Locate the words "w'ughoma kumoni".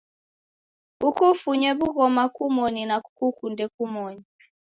1.79-2.81